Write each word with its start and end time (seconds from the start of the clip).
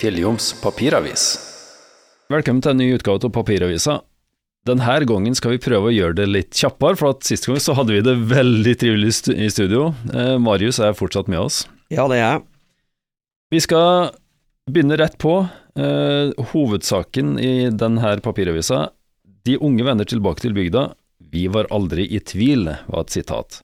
Fjelljoms 0.00 0.54
papiravis. 0.62 1.24
Velkommen 2.32 2.62
til 2.64 2.72
en 2.72 2.78
ny 2.80 2.86
utgave 2.94 3.20
av 3.26 3.32
Papiravisa. 3.34 3.98
Denne 4.64 4.94
gangen 5.04 5.34
skal 5.36 5.52
vi 5.52 5.60
prøve 5.60 5.90
å 5.90 5.92
gjøre 5.92 6.16
det 6.16 6.26
litt 6.30 6.56
kjappere, 6.56 6.96
for 6.96 7.12
at 7.12 7.26
sist 7.28 7.44
gang 7.44 7.60
så 7.60 7.74
hadde 7.76 7.98
vi 7.98 8.00
det 8.06 8.14
veldig 8.30 8.74
trivelig 8.80 9.12
i 9.34 9.50
studio. 9.52 9.90
Eh, 10.08 10.38
Marius 10.40 10.80
er 10.80 10.96
fortsatt 10.96 11.28
med 11.28 11.42
oss. 11.42 11.66
Ja, 11.92 12.06
det 12.08 12.16
er 12.16 12.24
jeg. 12.24 12.42
Vi 13.52 13.60
skal 13.60 14.14
begynne 14.72 14.96
rett 14.96 15.20
på. 15.20 15.34
Eh, 15.76 16.32
hovedsaken 16.54 17.36
i 17.36 17.52
denne 17.68 18.16
papiravisa, 18.24 18.88
De 19.44 19.56
unge 19.56 19.84
vender 19.84 20.04
tilbake 20.04 20.40
til 20.40 20.56
bygda. 20.56 20.94
Vi 21.32 21.46
var 21.48 21.68
aldri 21.72 22.08
i 22.08 22.20
tvil, 22.20 22.72
var 22.88 23.04
et 23.04 23.12
sitat. 23.12 23.60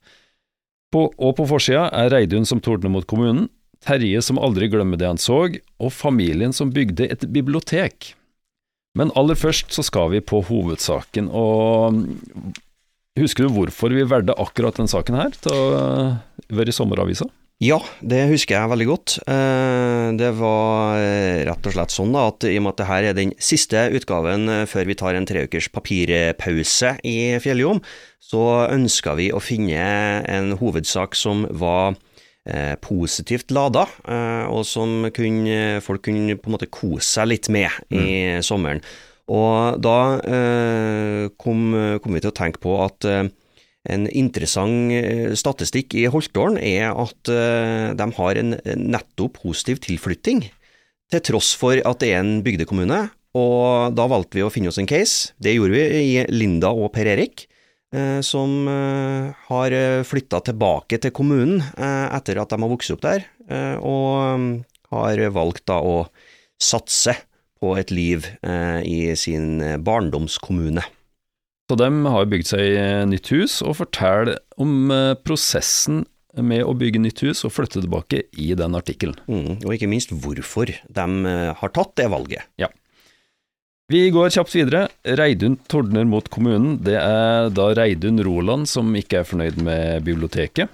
På, 0.92 1.10
og 1.16 1.36
på 1.36 1.48
forsida 1.48 1.90
er 1.92 2.12
Reidun 2.12 2.44
som 2.48 2.60
tordner 2.60 2.92
mot 2.92 3.06
kommunen, 3.08 3.48
Terje 3.84 4.22
som 4.24 4.40
aldri 4.42 4.68
glemmer 4.72 4.98
det 5.00 5.08
han 5.10 5.20
så, 5.20 5.44
og 5.78 5.92
familien 5.94 6.54
som 6.56 6.72
bygde 6.74 7.08
et 7.12 7.26
bibliotek. 7.32 8.14
Men 8.96 9.12
aller 9.18 9.36
først 9.36 9.74
så 9.76 9.84
skal 9.84 10.10
vi 10.14 10.22
på 10.24 10.40
hovedsaken, 10.48 11.28
og 11.28 12.00
husker 13.20 13.46
du 13.46 13.52
hvorfor 13.52 13.92
vi 13.92 14.06
valgte 14.08 14.36
akkurat 14.40 14.78
den 14.80 14.88
saken 14.88 15.18
her 15.20 15.34
til 15.36 15.52
å 15.52 15.66
være 16.48 16.72
i 16.72 16.76
sommeravisa? 16.76 17.28
Ja, 17.64 17.78
det 18.04 18.26
husker 18.28 18.52
jeg 18.52 18.68
veldig 18.68 18.86
godt. 18.90 19.12
Eh, 19.32 20.08
Det 20.20 20.28
var 20.36 20.98
eh, 21.00 21.44
rett 21.48 21.68
og 21.68 21.72
slett 21.72 21.94
sånn 21.94 22.12
da, 22.12 22.26
at 22.28 22.44
i 22.44 22.58
og 22.58 22.66
med 22.66 22.74
at 22.74 22.82
det 22.82 22.88
her 22.90 23.06
er 23.08 23.16
den 23.16 23.32
siste 23.40 23.86
utgaven 23.96 24.44
eh, 24.52 24.66
før 24.68 24.84
vi 24.90 24.96
tar 25.00 25.16
en 25.16 25.28
treukers 25.28 25.70
papirpause 25.72 26.98
i 27.00 27.16
Fjelljom, 27.40 27.80
så 28.20 28.42
ønska 28.68 29.16
vi 29.16 29.30
å 29.32 29.40
finne 29.40 29.88
en 30.28 30.52
hovedsak 30.60 31.16
som 31.16 31.46
var 31.48 31.96
positivt 32.82 33.50
lada, 33.54 33.86
eh, 34.06 34.46
og 34.46 34.62
som 34.68 35.08
kunne, 35.14 35.80
folk 35.82 36.04
kunne 36.06 36.38
på 36.38 36.50
en 36.50 36.54
måte 36.54 36.70
kose 36.70 37.08
seg 37.08 37.30
litt 37.32 37.50
med 37.52 37.72
i 37.90 38.38
sommeren. 38.46 38.82
Og 39.26 39.80
da 39.82 39.96
eh, 40.22 41.24
kom, 41.42 41.72
kom 42.02 42.14
vi 42.14 42.22
til 42.22 42.30
å 42.30 42.36
tenke 42.36 42.62
på 42.62 42.76
at 42.84 43.08
eh, 43.10 43.26
en 43.90 44.06
interessant 44.10 44.94
eh, 44.94 45.34
statistikk 45.38 45.96
i 45.98 46.06
Holtålen 46.10 46.58
er 46.62 46.92
at 46.92 47.30
eh, 47.30 47.90
de 47.98 48.06
har 48.18 48.40
en 48.40 48.54
netto 48.78 49.28
positiv 49.34 49.82
tilflytting, 49.84 50.46
til 51.12 51.22
tross 51.22 51.52
for 51.58 51.78
at 51.78 52.02
det 52.02 52.12
er 52.12 52.22
en 52.22 52.40
bygdekommune. 52.46 53.04
Og 53.36 53.92
da 53.94 54.06
valgte 54.08 54.38
vi 54.38 54.46
å 54.46 54.50
finne 54.50 54.72
oss 54.72 54.80
en 54.80 54.88
case. 54.88 55.34
Det 55.42 55.52
gjorde 55.54 55.76
vi 55.76 55.84
i 56.00 56.24
Linda 56.32 56.72
og 56.72 56.88
Per 56.94 57.10
Erik, 57.12 57.44
eh, 57.44 57.55
som 58.24 58.66
eh, 58.70 59.30
har 59.48 59.76
flytta 60.06 60.42
tilbake 60.48 60.98
til 61.02 61.14
kommunen 61.16 61.62
eh, 61.62 62.08
etter 62.16 62.42
at 62.42 62.52
de 62.52 62.60
har 62.62 62.72
vokst 62.72 62.94
opp 62.96 63.04
der, 63.06 63.24
eh, 63.48 63.76
og 63.80 64.40
mm, 64.42 64.50
har 64.94 65.22
valgt 65.34 65.66
da 65.70 65.80
å 65.82 65.96
satse 66.62 67.16
på 67.60 67.72
et 67.80 67.92
liv 67.94 68.26
eh, 68.44 68.80
i 68.84 69.00
sin 69.16 69.60
barndomskommune. 69.84 70.84
Så 71.66 71.74
de 71.80 71.88
har 72.06 72.28
bygd 72.30 72.46
seg 72.52 72.76
eh, 72.78 73.04
nytt 73.10 73.32
hus, 73.34 73.58
og 73.66 73.80
forteller 73.80 74.38
om 74.62 74.92
eh, 74.94 75.14
prosessen 75.18 76.04
med 76.36 76.62
å 76.62 76.74
bygge 76.76 77.00
nytt 77.00 77.22
hus 77.24 77.42
og 77.48 77.54
flytte 77.56 77.80
tilbake 77.82 78.26
i 78.38 78.52
den 78.58 78.76
artikkelen. 78.78 79.16
Mm, 79.26 79.64
og 79.64 79.72
ikke 79.74 79.88
minst 79.90 80.12
hvorfor 80.14 80.70
de 80.70 81.06
eh, 81.32 81.52
har 81.58 81.72
tatt 81.74 81.96
det 81.98 82.06
valget. 82.12 82.46
Vi 83.86 84.08
går 84.10 84.32
kjapt 84.34 84.54
videre. 84.56 84.86
Reidun 85.06 85.54
tordner 85.70 86.06
mot 86.10 86.26
kommunen. 86.32 86.72
Det 86.82 86.96
er 86.98 87.52
da 87.54 87.68
Reidun 87.78 88.18
Roland 88.26 88.66
som 88.66 88.88
ikke 88.98 89.20
er 89.20 89.28
fornøyd 89.28 89.60
med 89.62 90.02
biblioteket. 90.08 90.72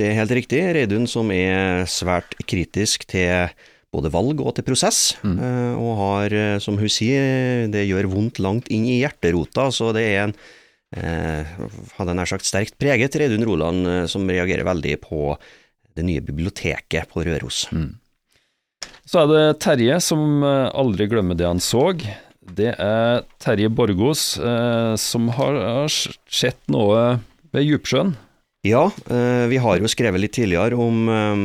Det 0.00 0.08
er 0.08 0.16
helt 0.18 0.32
riktig, 0.34 0.62
Reidun 0.74 1.04
som 1.06 1.30
er 1.30 1.84
svært 1.86 2.34
kritisk 2.48 3.04
til 3.12 3.52
både 3.92 4.10
valg 4.10 4.40
og 4.40 4.54
til 4.56 4.64
prosess, 4.64 5.14
Mm. 5.22 5.36
eh, 5.38 5.74
og 5.76 5.96
har, 5.98 6.32
eh, 6.32 6.58
som 6.58 6.78
hun 6.78 6.88
sier, 6.88 7.68
det 7.70 7.86
gjør 7.86 8.08
vondt 8.10 8.40
langt 8.40 8.68
inn 8.72 8.86
i 8.86 9.02
hjerterota, 9.04 9.68
så 9.70 9.92
det 9.92 10.02
er 10.02 10.22
en 10.24 10.34
eh, 10.96 11.44
hadde 11.98 12.14
nær 12.16 12.26
sagt 12.26 12.44
sterkt 12.48 12.78
preget 12.78 13.14
Reidun 13.14 13.44
Roland, 13.44 13.86
eh, 13.86 14.06
som 14.06 14.26
reagerer 14.26 14.64
veldig 14.64 14.96
på 15.00 15.36
det 15.94 16.04
nye 16.04 16.20
biblioteket 16.24 17.06
på 17.12 17.22
Røros. 17.22 17.68
Så 19.06 19.20
er 19.22 19.26
det 19.28 19.60
Terje 19.60 20.00
som 20.00 20.42
aldri 20.42 21.06
glemmer 21.06 21.36
det 21.36 21.46
han 21.46 21.60
så. 21.60 21.92
Det 22.42 22.72
er 22.74 23.22
Terje 23.38 23.70
Borgos 23.70 24.34
eh, 24.42 24.94
som 24.98 25.28
har, 25.36 25.54
har 25.62 25.92
sett 26.26 26.58
noe 26.72 27.20
ved 27.54 27.66
Djupsjøen. 27.68 28.16
Ja, 28.66 28.88
eh, 29.10 29.44
vi 29.50 29.60
har 29.62 29.78
jo 29.78 29.90
skrevet 29.90 30.22
litt 30.22 30.34
tidligere 30.34 30.74
om 30.78 31.06
eh, 31.12 31.44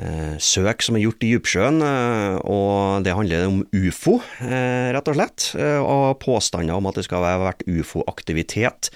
eh, 0.00 0.34
søk 0.40 0.84
som 0.84 0.96
er 0.96 1.04
gjort 1.04 1.26
i 1.26 1.32
Djupsjøen, 1.34 1.82
eh, 1.84 2.36
og 2.40 3.04
det 3.04 3.16
handler 3.18 3.50
om 3.50 3.60
ufo, 3.68 4.18
eh, 4.40 4.88
rett 4.96 5.10
og 5.12 5.18
slett, 5.18 5.50
og 5.84 6.20
påstander 6.24 6.76
om 6.78 6.88
at 6.88 6.96
det 6.96 7.04
skal 7.08 7.26
ha 7.28 7.34
vært 7.44 7.66
ufo-aktivitet 7.68 8.92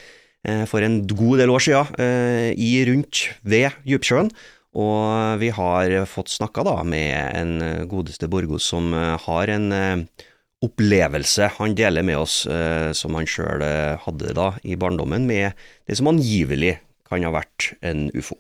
for 0.71 0.85
en 0.85 1.01
god 1.11 1.41
del 1.41 1.51
år 1.51 1.63
siden 1.65 2.53
i 2.55 2.69
rundt 2.87 3.25
ved 3.43 3.75
Djupsjøen. 3.83 4.29
Og 4.79 5.41
vi 5.41 5.49
har 5.51 5.95
fått 6.07 6.31
snakka 6.31 6.63
med 6.87 7.17
en 7.35 7.89
godeste 7.91 8.29
Borgos 8.31 8.69
som 8.71 8.95
har 8.95 9.51
en 9.51 9.67
opplevelse 10.67 11.51
han 11.57 11.77
deler 11.79 12.05
med 12.07 12.21
oss, 12.21 12.41
eh, 12.51 12.91
som 12.97 13.17
han 13.19 13.29
sjøl 13.31 13.65
eh, 13.65 13.95
hadde 14.03 14.35
da 14.37 14.51
i 14.67 14.77
barndommen, 14.81 15.27
med 15.29 15.57
det 15.87 15.99
som 15.99 16.11
angivelig 16.11 16.77
kan 17.07 17.25
ha 17.27 17.33
vært 17.35 17.73
en 17.87 18.09
ufo. 18.15 18.39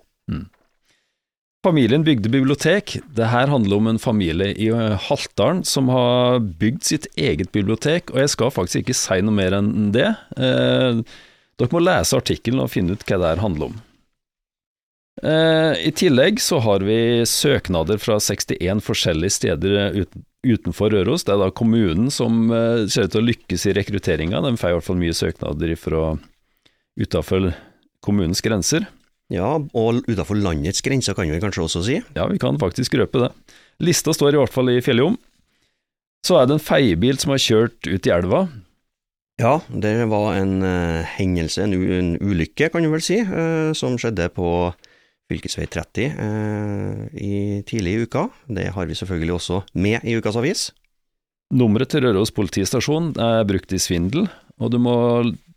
Familien 1.66 2.04
bygde 2.06 2.31
bibliotek. 2.31 2.92
Det 3.16 3.26
her 3.32 3.50
handler 3.50 3.81
om 3.81 3.88
en 3.91 3.98
familie 3.98 4.53
i 4.54 4.69
eh, 4.70 5.06
Haltdalen 5.09 5.65
som 5.66 5.88
har 5.91 6.38
bygd 6.60 6.84
sitt 6.86 7.09
eget 7.19 7.50
bibliotek, 7.56 8.12
og 8.12 8.20
jeg 8.22 8.34
skal 8.36 8.53
faktisk 8.54 8.84
ikke 8.84 8.94
si 8.94 9.19
noe 9.25 9.34
mer 9.34 9.56
enn 9.56 9.91
det. 9.94 10.12
Eh, 10.38 11.00
dere 11.59 11.72
må 11.72 11.82
lese 11.82 12.20
artikkelen 12.20 12.62
og 12.62 12.70
finne 12.70 12.94
ut 12.94 13.03
hva 13.09 13.19
det 13.19 13.32
her 13.32 13.42
handler 13.42 13.72
om. 13.72 13.81
Eh, 15.22 15.87
I 15.88 15.93
tillegg 15.97 16.41
så 16.44 16.59
har 16.60 16.84
vi 16.84 17.25
søknader 17.25 18.00
fra 18.03 18.19
61 18.21 18.82
forskjellige 18.84 19.37
steder 19.38 20.03
utenfor 20.47 20.93
Røros. 20.93 21.25
Det 21.25 21.32
er 21.32 21.41
da 21.41 21.53
kommunen 21.56 22.10
som 22.12 22.50
eh, 22.53 22.84
ser 22.93 23.09
ut 23.09 23.15
til 23.15 23.22
å 23.22 23.28
lykkes 23.31 23.65
i 23.71 23.77
rekrutteringa. 23.78 24.43
De 24.44 24.56
får 24.60 24.75
i 24.75 24.77
hvert 24.77 24.88
fall 24.88 25.00
mye 25.00 25.16
søknader 25.16 25.72
fra 25.81 26.10
utafor 27.00 27.50
kommunens 28.04 28.44
grenser. 28.44 28.87
Ja, 29.32 29.56
og 29.59 30.04
utenfor 30.06 30.38
landets 30.38 30.84
grenser 30.87 31.16
kan 31.16 31.33
vi 31.33 31.41
kanskje 31.43 31.65
også 31.65 31.83
si. 31.88 31.97
Ja, 32.15 32.28
vi 32.31 32.38
kan 32.43 32.60
faktisk 32.60 32.94
røpe 33.00 33.25
det. 33.25 33.33
Lista 33.83 34.15
står 34.15 34.37
i 34.37 34.41
hvert 34.41 34.54
fall 34.54 34.71
i 34.71 34.83
Fjelljom. 34.84 35.16
Så 36.27 36.38
er 36.38 36.47
det 36.47 36.56
en 36.56 36.62
feiebil 36.62 37.19
som 37.22 37.33
har 37.34 37.43
kjørt 37.43 37.88
ut 37.88 38.06
i 38.06 38.12
elva. 38.15 38.47
Ja, 39.41 39.59
det 39.69 39.93
var 40.09 40.38
en 40.38 40.62
uh, 40.65 41.04
hendelse, 41.19 41.66
en, 41.66 41.75
en 41.75 42.15
ulykke 42.25 42.71
kan 42.72 42.87
du 42.87 42.88
vel 42.88 43.03
si, 43.04 43.19
uh, 43.21 43.75
som 43.77 43.98
skjedde 44.00 44.31
på 44.33 44.48
fylkesvei 45.31 45.66
30 45.66 46.04
eh, 46.06 47.04
i 47.19 47.62
tidlig 47.66 47.94
i 47.94 48.03
uka. 48.06 48.26
Det 48.47 48.69
har 48.75 48.87
vi 48.87 48.98
selvfølgelig 48.98 49.37
også 49.37 49.62
med 49.75 50.04
i 50.06 50.16
ukas 50.19 50.38
avis. 50.38 50.69
Nummeret 51.54 51.92
til 51.92 52.03
Røros 52.06 52.32
politistasjon 52.34 53.12
er 53.22 53.47
brukt 53.47 53.72
i 53.75 53.78
svindel, 53.82 54.26
og 54.59 54.72
du 54.75 54.81
må 54.82 54.97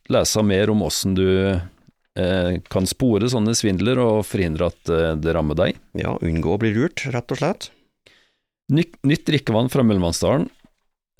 lese 0.10 0.42
mer 0.46 0.70
om 0.74 0.84
åssen 0.86 1.16
du 1.18 1.26
eh, 1.50 2.52
kan 2.70 2.90
spore 2.90 3.30
sånne 3.30 3.56
svindler 3.58 4.02
og 4.02 4.22
forhindre 4.30 4.70
at 4.70 4.94
eh, 4.94 5.16
det 5.22 5.34
rammer 5.38 5.58
deg. 5.58 5.80
Ja, 5.98 6.16
unngå 6.22 6.56
å 6.56 6.62
bli 6.62 6.74
lurt, 6.76 7.06
rett 7.14 7.34
og 7.34 7.42
slett. 7.42 7.70
Nytt, 8.74 9.00
nytt 9.06 9.26
drikkevann 9.26 9.70
fra 9.74 9.86
Møllemannsdalen. 9.86 10.46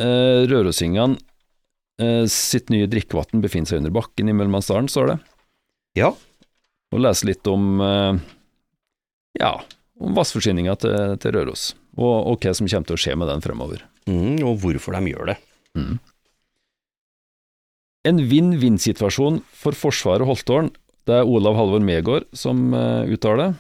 Eh, 0.02 0.46
Rørosingene 0.50 1.18
eh, 2.02 2.26
sitt 2.30 2.70
nye 2.74 2.90
drikkevann 2.90 3.42
befinner 3.44 3.74
seg 3.74 3.82
under 3.82 3.94
bakken 3.94 4.30
i 4.30 4.36
Møllemannsdalen, 4.38 4.90
står 4.90 5.14
det. 5.14 5.20
Ja, 5.98 6.14
Og 6.94 7.02
lese 7.04 7.28
litt 7.30 7.46
om 7.50 7.82
eh, 7.84 8.22
ja, 9.40 9.54
om 10.00 10.16
vannforsyninga 10.18 10.76
til, 10.80 11.16
til 11.24 11.36
Røros, 11.36 11.70
og, 11.98 12.16
og 12.32 12.44
hva 12.44 12.54
som 12.56 12.70
kommer 12.70 12.90
til 12.92 12.98
å 12.98 13.02
skje 13.06 13.16
med 13.20 13.32
den 13.32 13.44
fremover. 13.44 13.84
mm, 14.10 14.40
og 14.48 14.60
hvorfor 14.64 14.96
de 14.98 15.14
gjør 15.14 15.34
det. 15.34 15.40
En 18.10 18.22
vinn-vinn-situasjon 18.32 19.42
for 19.60 19.76
Forsvaret 19.76 20.24
og 20.24 20.34
Holtålen. 20.34 20.70
Det 21.08 21.18
er 21.20 21.28
Olav 21.28 21.58
Halvor 21.58 21.82
Megård 21.84 22.28
som 22.38 22.70
uh, 22.76 23.04
uttaler. 23.10 23.56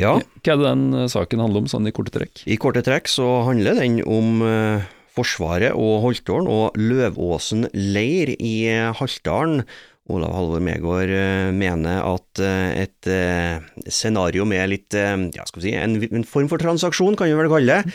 Ja, 0.00 0.16
Hva 0.42 0.54
er 0.54 0.58
det 0.58 0.64
den 0.66 0.84
eh, 0.96 1.08
saken 1.12 1.42
handler 1.44 1.62
om, 1.62 1.66
sånn 1.68 1.86
i 1.86 1.92
korte 1.94 2.14
trekk? 2.14 2.40
i 2.48 2.56
korte 2.56 2.80
trekk 2.82 3.10
så 3.12 3.26
handler 3.44 3.76
den 3.76 3.98
om 4.08 4.40
eh, 4.46 4.86
Forsvaret 5.12 5.76
og 5.76 5.98
Holtålen 6.06 6.48
og 6.48 6.78
Løvåsen 6.80 7.66
leir 7.76 8.32
i 8.38 8.54
eh, 8.72 8.88
Haltdalen. 8.96 9.66
Olav 10.10 10.32
Halvor 10.34 10.62
Megård 10.64 11.10
eh, 11.14 11.48
mener 11.54 12.02
at 12.02 12.40
eh, 12.42 12.82
et 12.82 13.06
eh, 13.10 13.62
scenario 13.86 14.46
med 14.48 14.64
litt, 14.72 14.96
ja 14.96 15.44
skal 15.46 15.62
vi 15.62 15.68
si, 15.68 15.74
en, 15.78 15.94
en 16.02 16.26
form 16.26 16.48
for 16.50 16.62
transaksjon, 16.62 17.14
kan 17.18 17.30
vi 17.30 17.36
vel 17.38 17.50
kalle 17.52 17.78
det, 17.78 17.94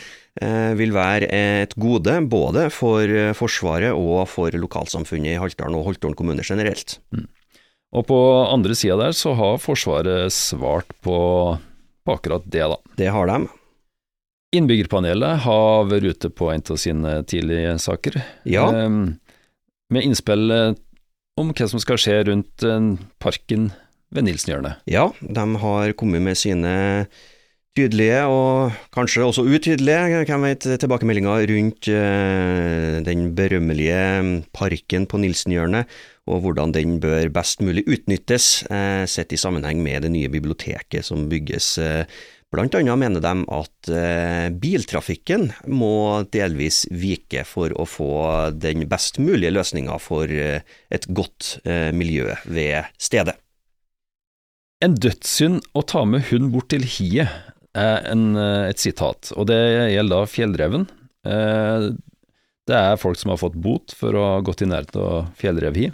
vil 0.78 0.92
være 0.94 1.26
et 1.34 1.72
gode 1.82 2.12
både 2.30 2.68
for 2.70 3.10
Forsvaret 3.34 3.90
og 3.90 4.22
for 4.30 4.54
lokalsamfunnet 4.54 5.32
i 5.32 5.40
Haltdalen 5.42 5.74
og 5.74 5.88
Holtålen 5.88 6.14
kommune 6.14 6.44
generelt. 6.46 6.94
Og 7.90 8.04
på 8.06 8.18
andre 8.46 8.76
sida 8.78 9.00
der 9.00 9.16
så 9.18 9.32
har 9.34 9.58
Forsvaret 9.58 10.30
svart 10.30 10.94
på, 11.02 11.18
på 12.06 12.14
akkurat 12.14 12.46
det, 12.46 12.62
da. 12.70 12.78
Det 13.00 13.10
har 13.10 13.26
de. 13.32 13.50
Innbyggerpanelet 14.54 15.42
har 15.42 15.90
vært 15.90 16.14
ute 16.14 16.30
på 16.30 16.52
en 16.54 16.62
av 16.62 16.78
sine 16.86 17.16
tidlige 17.26 17.74
saker, 17.82 18.22
Ja, 18.46 18.70
med 19.88 20.04
innspill 20.04 20.52
om 21.38 21.54
hva 21.54 21.70
som 21.70 21.82
skal 21.82 22.00
skje 22.00 22.20
rundt 22.28 22.66
eh, 22.66 22.92
parken 23.22 23.70
ved 24.14 24.24
Nilsenhjørnet. 24.24 24.84
ja, 24.88 25.10
de 25.20 25.48
har 25.62 25.92
kommet 25.98 26.24
med 26.24 26.38
sine 26.40 27.06
tydelige 27.78 28.22
og 28.26 28.74
kanskje 28.94 29.26
også 29.26 29.44
utydelige 29.46 30.24
hvem 30.26 30.46
vet, 30.48 30.66
tilbakemeldinger 30.82 31.44
rundt 31.52 31.90
eh, 31.92 32.96
den 33.06 33.28
berømmelige 33.38 34.42
parken 34.56 35.06
på 35.06 35.20
Nilsenhjørnet, 35.22 35.86
og 36.28 36.42
hvordan 36.44 36.74
den 36.74 36.98
bør 37.00 37.30
best 37.32 37.62
mulig 37.64 37.86
utnyttes, 37.86 38.64
eh, 38.72 39.04
sett 39.06 39.32
i 39.32 39.40
sammenheng 39.40 39.82
med 39.84 40.02
det 40.06 40.12
nye 40.14 40.32
biblioteket 40.32 41.06
som 41.06 41.28
bygges. 41.30 41.76
Blant 42.48 42.72
annet 42.78 42.96
mener 42.96 43.20
de 43.20 43.32
at 43.52 43.90
eh, 43.92 44.46
biltrafikken 44.56 45.50
må 45.68 46.24
delvis 46.32 46.86
vike 46.88 47.42
for 47.44 47.74
å 47.76 47.84
få 47.84 48.12
den 48.56 48.86
best 48.88 49.20
mulige 49.20 49.52
løsninga 49.52 49.98
for 50.00 50.32
eh, 50.32 50.64
et 50.88 51.04
godt 51.12 51.58
eh, 51.68 51.90
miljø 51.92 52.32
ved 52.48 52.88
stedet. 52.96 53.36
En 54.80 54.96
dødssynd 54.96 55.60
å 55.76 55.84
ta 55.84 56.06
med 56.08 56.24
hund 56.30 56.48
bort 56.54 56.70
til 56.72 56.86
hiet, 56.88 57.28
er 57.78 58.06
en, 58.10 58.32
et 58.38 58.80
sitat, 58.80 59.28
og 59.36 59.50
det 59.50 59.58
gjelder 59.92 60.22
da 60.24 60.28
fjellreven. 60.30 60.86
Det 61.22 62.74
er 62.78 62.98
folk 62.98 63.18
som 63.20 63.30
har 63.30 63.38
fått 63.38 63.58
bot 63.60 63.92
for 63.94 64.16
å 64.16 64.22
ha 64.32 64.38
gått 64.42 64.64
i 64.64 64.68
nærheten 64.70 65.02
av 65.04 65.28
fjellrevhi. 65.38 65.90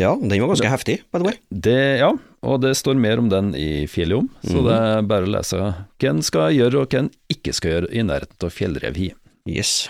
Ja, 0.00 0.14
den 0.16 0.32
var 0.40 0.48
ganske 0.54 0.70
heftig, 0.72 0.98
by 1.12 1.18
the 1.20 1.26
way. 1.28 1.36
Det, 1.52 1.76
ja, 2.00 2.10
og 2.42 2.60
det 2.64 2.72
står 2.78 2.96
mer 2.96 3.20
om 3.20 3.28
den 3.28 3.50
i 3.58 3.86
Fjelljom, 3.90 4.30
så 4.42 4.56
Mhm. 4.56 4.64
det 4.66 4.76
er 4.80 5.02
bare 5.10 5.26
å 5.28 5.32
lese 5.36 5.58
hva 5.60 6.10
en 6.10 6.22
skal 6.24 6.52
gjøre 6.56 6.80
og 6.80 6.88
hva 6.88 6.98
en 7.04 7.10
ikke 7.28 7.52
skal 7.52 7.70
gjøre 7.74 7.90
i 7.92 8.02
nærheten 8.08 8.46
av 8.48 8.54
fjellrevhi. 8.56 9.10
Yes. 9.46 9.88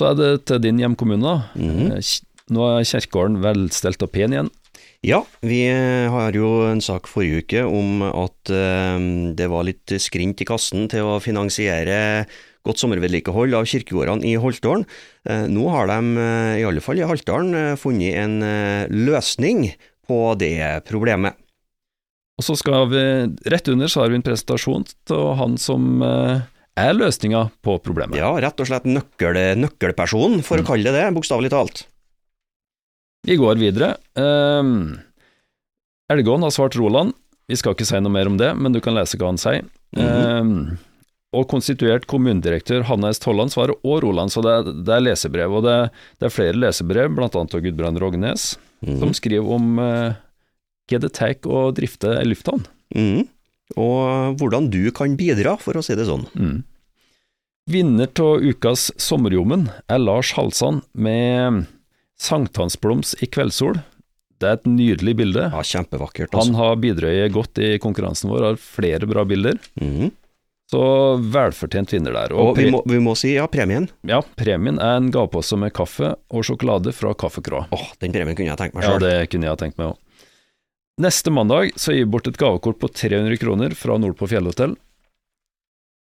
Så 0.00 0.10
er 0.10 0.14
det 0.18 0.44
til 0.50 0.58
din 0.60 0.78
hjemkommune, 0.82 1.22
da. 1.22 1.48
Mm 1.56 1.94
Nå 2.52 2.60
er 2.68 2.84
kjerkegården 2.84 3.38
velstelt 3.40 4.02
og 4.04 4.10
pen 4.12 4.34
igjen. 4.34 4.50
Ja, 5.04 5.20
vi 5.44 5.66
eh, 5.68 6.08
har 6.08 6.32
jo 6.32 6.62
en 6.64 6.80
sak 6.80 7.10
forrige 7.10 7.42
uke 7.44 7.62
om 7.68 8.00
at 8.06 8.48
eh, 8.48 8.96
det 9.36 9.50
var 9.52 9.66
litt 9.68 9.92
skrint 10.00 10.40
i 10.40 10.46
kassen 10.48 10.86
til 10.88 11.04
å 11.04 11.18
finansiere 11.20 12.24
godt 12.64 12.80
sommervedlikehold 12.80 13.52
av 13.58 13.68
kirkegårdene 13.68 14.24
i 14.24 14.38
Holtålen. 14.40 14.86
Eh, 15.28 15.44
nå 15.52 15.68
har 15.74 15.92
de, 15.92 15.98
i 16.56 16.64
alle 16.64 16.80
fall 16.80 17.02
i 17.02 17.04
Haltdalen, 17.04 17.76
funnet 17.76 18.16
en 18.22 18.38
løsning 18.88 19.66
på 20.08 20.20
det 20.40 20.56
problemet. 20.88 21.36
Og 22.40 22.48
så 22.48 22.56
skal 22.56 22.88
vi, 22.88 23.04
rett 23.52 23.68
under 23.70 23.92
så 23.92 24.06
har 24.06 24.10
vi 24.10 24.22
en 24.22 24.24
presentasjon 24.24 24.88
til 25.06 25.34
han 25.36 25.60
som 25.60 26.00
er 26.02 26.96
løsninga 26.96 27.50
på 27.62 27.76
problemet. 27.84 28.16
Ja, 28.18 28.32
rett 28.40 28.56
og 28.56 28.72
slett 28.72 28.88
nøkkel, 28.88 29.36
nøkkelpersonen, 29.60 30.40
for 30.42 30.64
å 30.64 30.66
kalle 30.66 30.88
det 30.88 30.96
det, 30.96 31.10
bokstavelig 31.14 31.52
talt. 31.52 31.90
Vi 33.24 33.36
går 33.40 33.56
videre. 33.60 33.94
Um, 34.20 34.98
Elgåen 36.12 36.44
har 36.44 36.52
svart 36.52 36.76
Roland. 36.76 37.14
Vi 37.48 37.56
skal 37.60 37.74
ikke 37.76 37.86
si 37.88 38.00
noe 38.00 38.12
mer 38.12 38.28
om 38.30 38.36
det, 38.40 38.50
men 38.56 38.72
du 38.72 38.80
kan 38.84 38.96
lese 38.96 39.18
hva 39.20 39.30
han 39.32 39.40
sier. 39.40 39.64
um, 39.96 40.76
og 41.34 41.48
konstituert 41.50 42.04
kommunedirektør 42.06 42.84
Hanne 42.86 43.08
S. 43.10 43.18
Tolland 43.18 43.50
svarer 43.50 43.74
og 43.82 44.04
Roland, 44.04 44.30
så 44.30 44.38
det 44.44 44.52
er, 44.54 44.68
det 44.86 44.92
er 44.94 45.02
lesebrev. 45.02 45.56
Og 45.58 45.64
det, 45.66 45.76
det 46.22 46.28
er 46.28 46.34
flere 46.34 46.54
lesebrev, 46.54 47.10
bl.a. 47.16 47.26
av 47.34 47.64
Gudbrand 47.64 47.98
Rognes, 48.02 48.54
Mhm. 48.84 48.98
som 49.00 49.14
skriver 49.16 49.48
om 49.56 49.78
uh, 49.80 50.12
hva 50.90 50.98
det 51.00 51.08
tar 51.16 51.38
å 51.48 51.70
drifte 51.72 52.10
ei 52.20 52.26
lufthavn. 52.28 52.66
Mhm. 52.94 53.22
Og 53.80 54.34
hvordan 54.36 54.66
du 54.70 54.90
kan 54.92 55.14
bidra, 55.16 55.54
for 55.58 55.72
å 55.72 55.82
si 55.82 55.94
det 55.96 56.04
sånn. 56.04 56.26
Mm. 56.36 56.58
Vinner 57.72 58.10
av 58.20 58.42
ukas 58.44 58.90
Sommerjommen 59.00 59.70
er 59.88 60.02
Lars 60.02 60.34
Halsand 60.36 60.82
med 60.92 61.64
Sankthansblomst 62.20 63.22
i 63.22 63.26
kveldssol. 63.30 63.80
Det 64.40 64.48
er 64.50 64.58
et 64.58 64.66
nydelig 64.68 65.14
bilde. 65.16 65.46
Ja, 65.52 65.62
kjempevakkert. 65.62 66.32
Han 66.34 66.50
Altså. 66.50 66.56
har 66.58 66.76
bidratt 66.76 67.32
godt 67.32 67.58
i 67.62 67.78
konkurransen 67.78 68.30
vår, 68.30 68.42
har 68.50 68.56
flere 68.56 69.06
bra 69.06 69.24
bilder, 69.24 69.58
Mhm. 69.80 70.10
så 70.70 70.80
velfortjent 71.20 71.90
vinner 71.92 72.12
der. 72.12 72.32
Og 72.34 72.56
vi 72.56 72.70
må, 72.70 72.82
vi 72.86 72.98
må 72.98 73.16
si 73.16 73.34
ja, 73.34 73.46
premien. 73.46 73.88
ja, 74.04 74.20
premien 74.36 74.78
er 74.80 74.96
en 74.96 75.10
gavepose 75.12 75.56
med 75.58 75.72
kaffe 75.72 76.16
og 76.30 76.42
sjokolade 76.44 76.92
fra 76.92 77.14
Kaffekroa. 77.14 77.68
Åh, 77.70 77.92
den 78.00 78.12
premien 78.12 78.34
kunne 78.36 78.48
jeg 78.50 78.58
tenkt 78.58 78.74
meg 78.74 78.84
Ja, 78.84 78.98
det 78.98 79.30
kunne 79.30 79.44
jeg 79.44 79.58
tenkt 79.58 79.78
meg 79.78 79.92
òg. 79.92 79.96
Neste 81.00 81.30
mandag 81.32 81.72
så 81.74 81.92
gir 81.92 82.04
vi 82.04 82.10
bort 82.10 82.26
et 82.28 82.36
gavekort 82.38 82.78
på 82.78 82.88
300 82.92 83.36
kroner 83.38 83.74
fra 83.74 83.98
Nordpå 83.98 84.28
fjellhotell. 84.28 84.76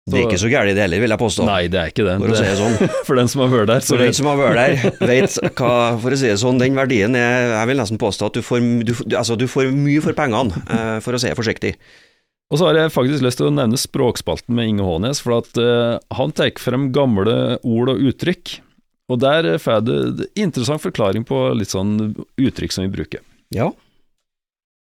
Det 0.05 0.19
er 0.21 0.27
ikke 0.29 0.41
så 0.43 0.51
gærent 0.53 0.77
det 0.77 0.83
heller, 0.85 1.01
vil 1.01 1.15
jeg 1.15 1.21
påstå. 1.21 1.45
Nei, 1.49 1.61
det 1.73 1.79
er 1.81 1.93
ikke 1.93 2.05
det. 2.05 2.15
For 2.21 2.33
det 2.37 2.57
sånn. 2.59 2.75
For 3.09 3.17
den 3.17 3.31
som 3.33 3.41
har 3.41 3.53
vært 3.55 3.71
der. 3.71 3.85
Så 3.85 3.95
For 3.95 4.05
den 4.05 4.17
som 4.17 4.27
har 4.29 4.41
vært 4.41 4.59
der, 4.59 4.97
vet 5.11 5.37
hva 5.57 5.77
For 6.03 6.13
å 6.13 6.19
si 6.21 6.29
det 6.29 6.41
sånn, 6.43 6.59
den 6.61 6.77
verdien 6.77 7.17
er 7.17 7.55
Jeg 7.55 7.71
vil 7.71 7.81
nesten 7.81 8.01
påstå 8.03 8.29
at 8.29 8.37
du 8.37 8.45
får, 8.45 8.67
du, 8.85 8.93
altså, 9.17 9.39
du 9.41 9.47
får 9.49 9.71
mye 9.73 10.03
for 10.05 10.17
pengene, 10.19 10.61
eh, 10.69 10.99
for 11.05 11.17
å 11.17 11.21
si 11.23 11.31
det 11.31 11.39
forsiktig. 11.39 11.73
Og 12.53 12.61
så 12.61 12.69
har 12.69 12.77
jeg 12.77 12.93
faktisk 12.93 13.25
lyst 13.25 13.41
til 13.41 13.49
å 13.49 13.55
nevne 13.55 13.81
Språkspalten 13.81 14.53
med 14.55 14.75
Inge 14.75 14.85
Hånes, 14.85 15.23
for 15.25 15.39
at 15.41 15.57
uh, 15.57 15.97
han 16.15 16.35
tar 16.37 16.53
frem 16.61 16.91
gamle 16.95 17.57
ord 17.65 17.95
og 17.95 18.05
uttrykk. 18.13 18.59
Og 19.09 19.23
der 19.25 19.49
får 19.61 19.79
jeg 19.79 19.87
det 19.89 20.29
interessant 20.45 20.85
forklaring 20.85 21.25
på 21.29 21.41
litt 21.57 21.73
sånn 21.73 22.13
uttrykk 22.13 22.77
som 22.77 22.85
vi 22.85 22.93
bruker. 22.93 23.25
Ja. 23.57 23.71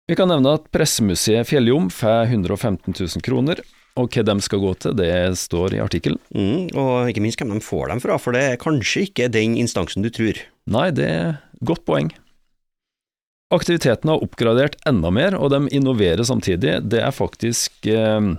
Vi 0.08 0.16
kan 0.16 0.30
nevne 0.30 0.54
at 0.56 0.68
Pressemuseet 0.72 1.48
Fjelljom 1.48 1.88
får 1.92 2.28
115 2.28 2.94
000 2.94 3.24
kroner, 3.24 3.64
og 3.98 4.08
hva 4.14 4.22
de 4.28 4.36
skal 4.44 4.60
gå 4.62 4.70
til, 4.84 4.94
det 4.98 5.10
står 5.40 5.74
i 5.74 5.82
artikkelen. 5.82 6.20
Mm, 6.30 6.68
og 6.78 7.10
ikke 7.10 7.22
minst 7.24 7.40
hvem 7.42 7.56
de 7.56 7.64
får 7.64 7.90
dem 7.92 8.00
fra, 8.04 8.16
for 8.22 8.36
det 8.36 8.44
er 8.52 8.60
kanskje 8.62 9.08
ikke 9.08 9.28
den 9.34 9.56
instansen 9.58 10.06
du 10.06 10.10
tror. 10.14 10.38
Nei, 10.70 10.88
det 10.94 11.08
er 11.10 11.36
godt 11.66 11.82
poeng. 11.88 12.12
Aktiviteten 13.54 14.10
har 14.12 14.20
oppgradert 14.24 14.76
enda 14.88 15.08
mer, 15.14 15.34
og 15.38 15.50
de 15.54 15.62
innoverer 15.74 16.20
samtidig. 16.28 16.74
Det 16.92 17.00
er 17.00 17.14
faktisk 17.16 17.88
eh, 17.88 18.34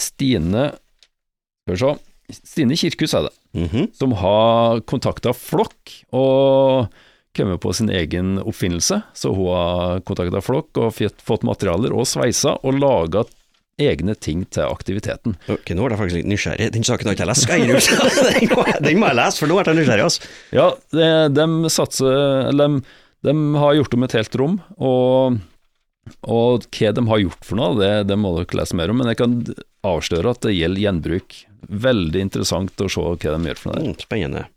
Stine 0.00 0.68
Skal 1.66 1.74
vi 1.74 1.80
se. 1.82 1.94
Stine 2.46 2.76
Kirkhus 2.78 3.14
er 3.18 3.26
det, 3.26 3.32
Mhm. 3.58 3.88
som 3.98 4.12
har 4.14 4.80
kontakta 4.86 5.32
Flokk 5.34 5.96
og 6.14 6.86
kommet 7.34 7.58
på 7.60 7.72
sin 7.74 7.90
egen 7.90 8.38
oppfinnelse. 8.38 9.02
Så 9.14 9.34
hun 9.34 9.50
har 9.50 10.00
kontakta 10.06 10.38
Flokk 10.40 10.78
og 10.78 10.94
fått 10.94 11.42
materialer 11.42 11.90
og 11.92 12.06
sveisa 12.06 12.54
og 12.62 12.78
laga 12.78 13.24
egne 13.80 14.14
ting 14.16 14.44
til 14.52 14.66
aktiviteten. 14.66 15.36
Ok, 15.52 15.72
nå 15.76 15.84
er 15.86 15.94
jeg 15.94 16.00
faktisk 16.00 16.20
litt 16.20 16.30
nysgjerrig. 16.30 16.70
Den 16.76 16.86
saken 16.86 17.08
har 17.08 17.16
ikke 17.16 17.24
jeg 17.24 17.30
lest, 17.32 17.46
skal 17.46 17.58
jeg 17.58 17.68
innrømme. 17.68 18.80
den, 18.86 19.00
må- 19.00 19.10
jeg 19.10 19.18
lese, 19.20 19.42
for 19.42 19.50
nå 19.50 19.60
er 19.60 19.70
jeg 19.72 19.80
nysgjerrig. 19.80 20.06
Altså. 20.08 20.32
Ja, 20.56 20.66
de, 20.96 21.10
de 21.36 21.72
satser 21.72 22.50
de, 22.56 22.68
de 23.28 23.36
har 23.64 23.76
gjort 23.80 23.96
om 23.98 24.06
et 24.06 24.16
helt 24.18 24.38
rom, 24.40 24.56
og, 24.76 25.40
og 26.22 26.68
hva 26.70 26.94
de 26.96 27.06
har 27.12 27.24
gjort 27.24 27.50
for 27.50 27.60
noe, 27.60 27.76
det, 27.80 27.92
det 28.10 28.18
må 28.20 28.34
dere 28.38 28.62
lese 28.62 28.78
mer 28.78 28.92
om, 28.92 29.02
men 29.02 29.12
jeg 29.12 29.20
kan 29.20 29.36
avsløre 29.86 30.34
at 30.34 30.42
det 30.46 30.56
gjelder 30.56 30.86
gjenbruk. 30.86 31.42
Veldig 31.70 32.24
interessant 32.24 32.80
å 32.80 32.88
se 32.88 33.04
hva 33.04 33.16
de 33.20 33.52
gjør 33.52 33.60
for 33.60 33.70
noe. 33.70 33.80
der. 33.80 33.92
Mm, 33.92 34.00
spennende. 34.00 34.48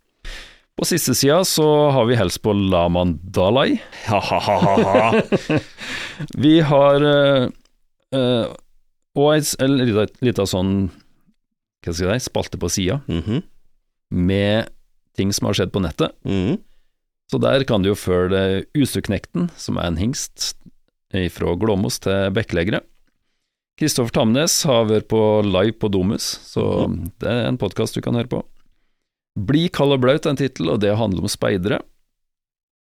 På 0.74 0.86
siste 0.90 1.14
sida 1.16 1.44
så 1.46 1.90
har 1.94 2.06
vi 2.10 2.16
helst 2.18 2.42
på 2.42 2.54
Laman 2.54 3.20
Dalai. 3.22 3.78
Vi 6.44 6.62
har 6.66 7.04
uh, 7.06 7.50
eh, 8.16 8.46
og 9.16 9.34
ei 9.36 9.68
lita, 10.22 10.46
sånn 10.50 10.90
hva 11.84 11.92
skal 11.94 12.14
jeg 12.14 12.22
si, 12.24 12.30
spalte 12.30 12.58
på 12.58 12.70
sida 12.72 13.02
Mhm. 13.08 13.44
med 14.12 14.70
ting 15.18 15.32
som 15.34 15.48
har 15.48 15.54
skjedd 15.54 15.72
på 15.72 15.82
nettet. 15.84 16.14
Mhm. 16.26 16.60
Så 17.32 17.40
der 17.42 17.64
kan 17.66 17.82
du 17.82 17.90
jo 17.90 17.96
følge 17.96 18.66
Usuknekten, 18.76 19.50
som 19.58 19.78
er 19.78 19.86
en 19.88 19.98
hingst 19.98 20.54
fra 21.12 21.56
Glåmos 21.56 22.00
til 22.00 22.32
Bekkeleggere. 22.34 22.82
Kristoffer 23.80 24.12
Tamnes 24.14 24.64
har 24.66 24.86
vært 24.86 25.08
på 25.10 25.42
live 25.44 25.74
på 25.74 25.90
Domus, 25.92 26.22
så 26.46 26.88
det 27.20 27.28
er 27.30 27.48
en 27.48 27.58
podkast 27.58 27.96
du 27.96 28.02
kan 28.02 28.14
høre 28.14 28.30
på. 28.30 28.44
Bli 29.36 29.68
kald 29.70 29.94
og 29.94 30.02
blaut 30.02 30.26
er 30.26 30.30
en 30.30 30.38
tittel, 30.38 30.70
og 30.70 30.80
det 30.80 30.96
handler 30.98 31.22
om 31.26 31.28
speidere. 31.32 31.82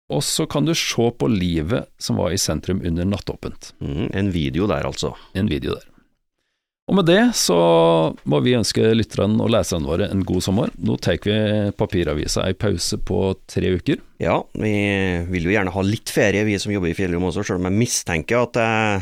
Og 0.09 0.21
så 0.21 0.45
kan 0.47 0.65
du 0.65 0.73
se 0.75 1.09
på 1.17 1.29
livet 1.31 1.87
som 1.97 2.17
var 2.17 2.29
i 2.31 2.37
sentrum 2.37 2.81
under 2.85 3.05
nattåpent. 3.05 3.73
Mhm. 3.81 4.09
En 4.13 4.31
video 4.31 4.67
der, 4.67 4.83
altså. 4.83 5.15
En 5.33 5.47
video 5.49 5.73
der. 5.73 5.87
Og 6.91 6.97
med 6.97 7.07
det 7.07 7.21
så 7.39 7.55
må 8.27 8.41
vi 8.43 8.57
ønske 8.57 8.83
lytterne 8.91 9.39
og 9.39 9.53
leserne 9.53 9.87
våre 9.87 10.09
en 10.11 10.23
god 10.27 10.43
sommer. 10.43 10.71
Nå 10.83 10.97
tar 10.99 11.15
vi 11.23 11.35
papiravisa 11.79 12.43
ei 12.43 12.57
pause 12.59 12.99
på 12.99 13.21
tre 13.47 13.71
uker. 13.77 14.01
Ja, 14.19 14.41
vi 14.59 14.73
vil 15.31 15.47
jo 15.47 15.53
gjerne 15.53 15.71
ha 15.71 15.83
litt 15.87 16.11
ferie, 16.11 16.43
vi 16.43 16.57
som 16.59 16.73
jobber 16.75 16.91
i 16.91 16.97
Fjellrom 16.97 17.29
også, 17.29 17.45
selv 17.47 17.61
om 17.63 17.69
jeg 17.69 17.79
mistenker 17.85 18.43
at 18.43 18.59
jeg, 18.59 18.99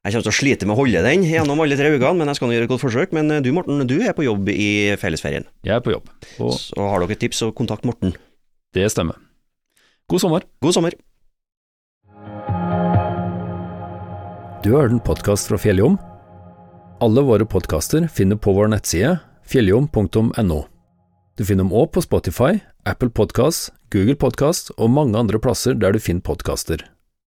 jeg 0.00 0.14
kommer 0.16 0.26
til 0.30 0.32
å 0.32 0.38
slite 0.38 0.64
med 0.70 0.78
å 0.78 0.80
holde 0.80 1.04
den 1.04 1.28
gjennom 1.28 1.60
alle 1.60 1.76
tre 1.76 1.92
ukene, 1.92 2.16
men 2.22 2.32
jeg 2.32 2.40
skal 2.40 2.48
nå 2.48 2.56
gjøre 2.56 2.68
et 2.70 2.72
godt 2.72 2.84
forsøk. 2.88 3.12
Men 3.20 3.36
du 3.44 3.52
Morten, 3.52 3.84
du 3.84 3.98
er 4.00 4.16
på 4.16 4.24
jobb 4.24 4.48
i 4.56 4.70
fellesferien. 5.00 5.44
Jeg 5.60 5.76
er 5.76 5.84
på 5.84 5.92
jobb, 5.92 6.08
og 6.40 6.56
Så 6.56 6.80
har 6.80 7.04
dere 7.04 7.18
et 7.18 7.20
tips, 7.28 7.44
så 7.44 7.52
kontakt 7.52 7.84
Morten. 7.84 8.16
det 8.72 8.88
stemmer. 8.96 9.20
God 10.08 10.24
sommer. 10.24 10.48
God 10.64 10.72
sommer. 10.72 10.96
Du 14.64 14.72
har 14.72 14.86
hørt 14.88 14.96
en 14.96 15.04
podkast 15.04 15.52
fra 15.52 15.60
Fjelljom. 15.60 16.00
Alle 17.00 17.22
våre 17.24 17.46
podkaster 17.46 18.08
finner 18.12 18.36
på 18.36 18.52
vår 18.52 18.68
nettside 18.68 19.14
fjelljom.no. 19.48 20.58
Du 21.36 21.44
finner 21.48 21.64
dem 21.64 21.72
òg 21.72 21.94
på 21.94 22.02
Spotify, 22.04 22.58
Apple 22.84 23.08
Podkast, 23.16 23.70
Google 23.88 24.18
Podkast 24.20 24.68
og 24.76 24.92
mange 24.92 25.16
andre 25.16 25.40
plasser 25.40 25.78
der 25.80 25.96
du 25.96 25.98
finner 26.04 26.20
podkaster. 26.20 26.84